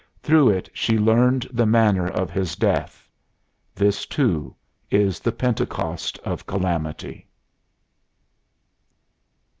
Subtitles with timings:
[0.23, 3.07] Through it she learned the manner of his death.
[3.75, 4.55] This, too,
[4.89, 7.27] is the Pentecost of Calamity.